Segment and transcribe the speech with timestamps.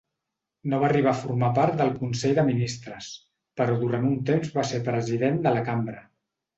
[0.71, 3.13] No va arribar a formar part del consell de ministres,
[3.63, 6.07] però durant un temps va ser president de la cambra.